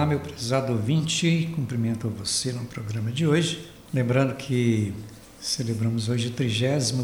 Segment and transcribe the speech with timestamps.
[0.00, 3.68] Olá, meu prezado ouvinte, cumprimento você no programa de hoje.
[3.92, 4.94] Lembrando que
[5.38, 7.02] celebramos hoje o 31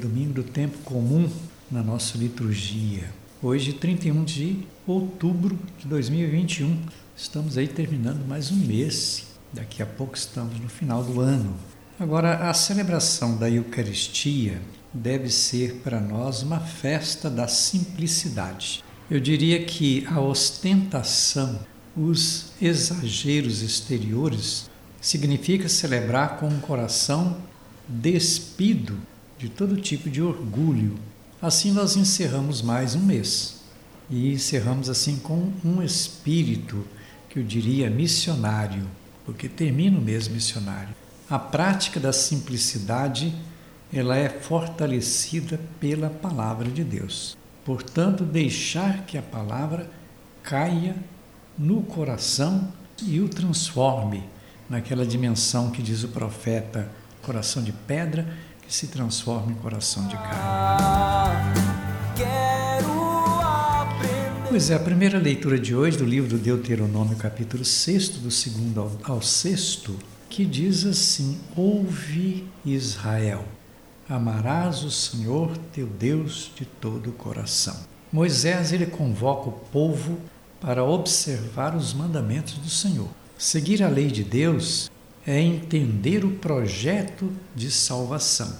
[0.00, 1.30] domingo do tempo comum
[1.70, 3.10] na nossa liturgia.
[3.42, 6.74] Hoje, 31 de outubro de 2021.
[7.14, 9.26] Estamos aí terminando mais um mês.
[9.52, 11.54] Daqui a pouco estamos no final do ano.
[12.00, 14.58] Agora, a celebração da Eucaristia
[14.90, 18.82] deve ser para nós uma festa da simplicidade.
[19.10, 21.58] Eu diria que a ostentação
[21.98, 24.70] os exageros exteriores
[25.00, 27.38] significa celebrar com um coração
[27.88, 28.96] despido
[29.36, 30.96] de todo tipo de orgulho.
[31.42, 33.56] Assim nós encerramos mais um mês.
[34.08, 36.86] E encerramos assim com um espírito
[37.28, 38.86] que eu diria missionário,
[39.26, 40.94] porque termina o mês missionário.
[41.28, 43.34] A prática da simplicidade,
[43.92, 47.36] ela é fortalecida pela palavra de Deus.
[47.64, 49.90] Portanto, deixar que a palavra
[50.42, 50.96] caia
[51.58, 54.22] no coração e o transforme
[54.68, 56.88] naquela dimensão que diz o profeta,
[57.22, 58.26] coração de pedra
[58.66, 61.60] que se transforma em coração de carne.
[64.48, 68.80] Pois é, a primeira leitura de hoje do livro do Deuteronômio, capítulo 6, do segundo
[68.80, 69.96] ao, ao sexto,
[70.30, 73.44] que diz assim: Ouve Israel,
[74.08, 77.76] amarás o Senhor teu Deus de todo o coração.
[78.10, 80.18] Moisés ele convoca o povo
[80.60, 83.08] para observar os mandamentos do Senhor.
[83.36, 84.90] Seguir a lei de Deus
[85.26, 88.56] é entender o projeto de salvação,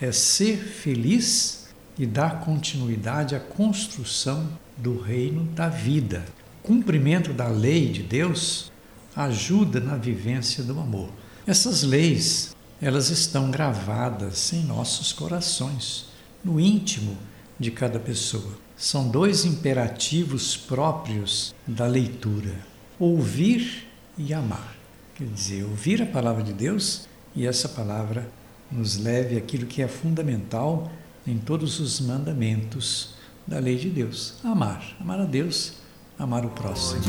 [0.00, 6.24] é ser feliz e dar continuidade à construção do reino da vida.
[6.62, 8.70] Cumprimento da lei de Deus
[9.16, 11.10] ajuda na vivência do amor.
[11.46, 16.06] Essas leis, elas estão gravadas em nossos corações,
[16.44, 17.18] no íntimo
[17.58, 22.54] de cada pessoa são dois imperativos próprios da leitura:
[22.98, 23.86] ouvir
[24.16, 24.74] e amar.
[25.14, 28.26] Quer dizer, ouvir a palavra de Deus e essa palavra
[28.72, 30.90] nos leve àquilo que é fundamental
[31.26, 33.14] em todos os mandamentos
[33.46, 34.96] da lei de Deus: amar.
[34.98, 35.74] Amar a Deus,
[36.18, 37.02] amar o próximo.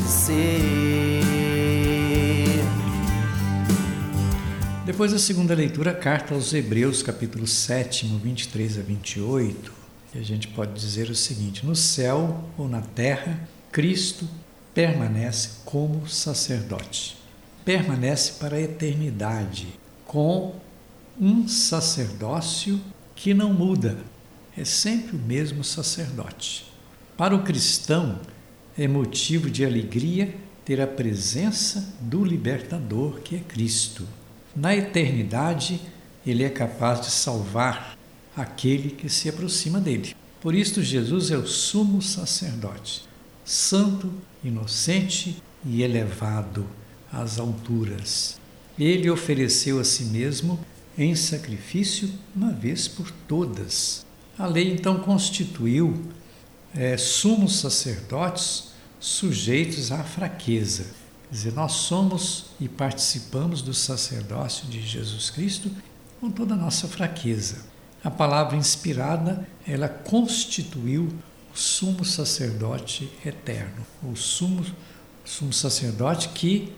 [4.84, 9.81] Depois da segunda leitura, carta aos Hebreus, capítulo 7, 23 a 28
[10.14, 14.28] e a gente pode dizer o seguinte: no céu ou na terra, Cristo
[14.74, 17.16] permanece como sacerdote.
[17.64, 19.68] Permanece para a eternidade,
[20.04, 20.54] com
[21.20, 22.80] um sacerdócio
[23.14, 23.98] que não muda,
[24.56, 26.70] é sempre o mesmo sacerdote.
[27.16, 28.18] Para o cristão,
[28.76, 30.34] é motivo de alegria
[30.64, 34.06] ter a presença do libertador que é Cristo.
[34.54, 35.80] Na eternidade,
[36.26, 37.96] ele é capaz de salvar
[38.36, 40.14] aquele que se aproxima dele.
[40.40, 43.04] Por isto, Jesus é o sumo sacerdote,
[43.44, 44.12] santo,
[44.42, 46.66] inocente e elevado
[47.12, 48.38] às alturas.
[48.78, 50.58] Ele ofereceu a si mesmo
[50.96, 54.04] em sacrifício uma vez por todas.
[54.38, 56.02] A lei então constituiu
[56.74, 60.86] é, sumos sacerdotes sujeitos à fraqueza.
[61.28, 65.70] Quer dizer, nós somos e participamos do sacerdócio de Jesus Cristo
[66.20, 71.12] com toda a nossa fraqueza a palavra inspirada, ela constituiu
[71.52, 74.64] o sumo sacerdote eterno, o sumo,
[75.24, 76.72] sumo sacerdote que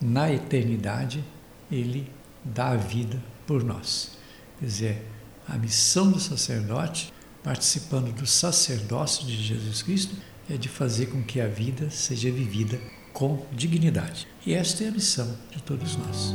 [0.00, 1.24] na eternidade
[1.70, 2.10] ele
[2.44, 4.12] dá a vida por nós.
[4.58, 5.06] Quer dizer,
[5.46, 10.16] a missão do sacerdote, participando do sacerdócio de Jesus Cristo,
[10.48, 12.80] é de fazer com que a vida seja vivida
[13.12, 14.26] com dignidade.
[14.46, 16.34] E esta é a missão de todos nós.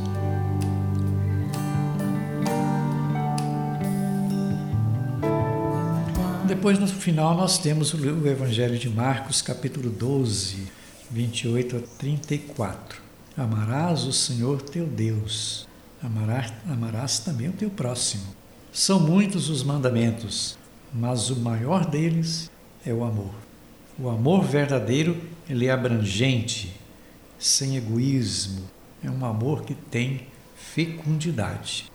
[6.49, 10.67] Depois, no final, nós temos o Evangelho de Marcos, capítulo 12,
[11.11, 12.99] 28 a 34.
[13.37, 15.67] Amarás o Senhor teu Deus,
[16.01, 18.23] amarás, amarás também o teu próximo.
[18.73, 20.57] São muitos os mandamentos,
[20.91, 22.49] mas o maior deles
[22.83, 23.35] é o amor.
[23.99, 26.73] O amor verdadeiro, ele é abrangente,
[27.37, 28.63] sem egoísmo,
[29.03, 30.25] é um amor que tem
[30.55, 31.91] fecundidade.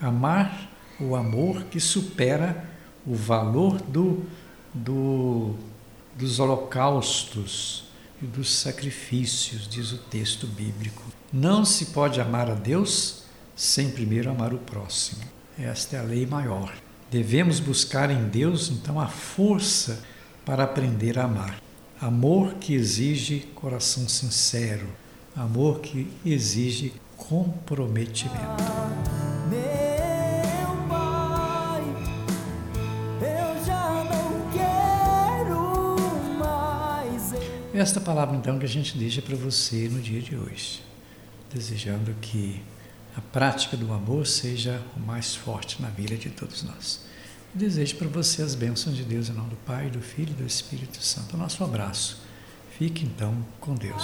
[0.00, 0.70] Amar
[1.00, 2.75] o amor que supera
[3.06, 4.24] o valor do,
[4.74, 5.54] do,
[6.16, 7.84] dos holocaustos
[8.20, 11.02] e dos sacrifícios, diz o texto bíblico.
[11.32, 13.22] Não se pode amar a Deus
[13.54, 15.22] sem primeiro amar o próximo.
[15.58, 16.74] Esta é a lei maior.
[17.10, 20.02] Devemos buscar em Deus, então, a força
[20.44, 21.60] para aprender a amar.
[22.00, 24.88] Amor que exige coração sincero,
[25.34, 29.15] amor que exige comprometimento.
[37.76, 40.82] Esta palavra então que a gente deixa para você no dia de hoje,
[41.52, 42.62] desejando que
[43.14, 47.02] a prática do amor seja o mais forte na vida de todos nós.
[47.52, 50.46] Desejo para você as bênçãos de Deus em nome do Pai, do Filho e do
[50.46, 51.36] Espírito Santo.
[51.36, 52.22] Nosso abraço.
[52.78, 54.02] Fique então com Deus.